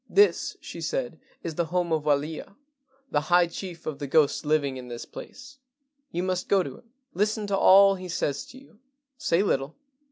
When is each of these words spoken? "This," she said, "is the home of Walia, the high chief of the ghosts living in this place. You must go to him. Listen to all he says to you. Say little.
"This," 0.09 0.57
she 0.59 0.81
said, 0.81 1.19
"is 1.43 1.53
the 1.53 1.65
home 1.65 1.93
of 1.93 2.05
Walia, 2.05 2.55
the 3.11 3.21
high 3.21 3.45
chief 3.45 3.85
of 3.85 3.99
the 3.99 4.07
ghosts 4.07 4.43
living 4.43 4.77
in 4.77 4.87
this 4.87 5.05
place. 5.05 5.59
You 6.11 6.23
must 6.23 6.49
go 6.49 6.63
to 6.63 6.77
him. 6.79 6.89
Listen 7.13 7.45
to 7.45 7.55
all 7.55 7.93
he 7.93 8.09
says 8.09 8.43
to 8.47 8.57
you. 8.57 8.79
Say 9.19 9.43
little. 9.43 9.75